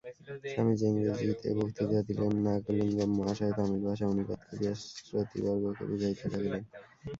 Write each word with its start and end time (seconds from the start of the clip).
স্বামীজী 0.51 0.85
ইংরেজীতে 0.89 1.49
বক্তৃতা 1.57 1.99
দিলেন, 2.07 2.31
নাগলিঙ্গম 2.45 3.11
মহাশয় 3.17 3.53
তামিল 3.57 3.81
ভাষায় 3.87 4.11
অনুবাদ 4.13 4.39
করিয়া 4.49 4.73
শ্রোতৃবর্গকে 4.97 5.83
বুঝাইতে 5.89 6.25
লাগিলেন। 6.33 6.63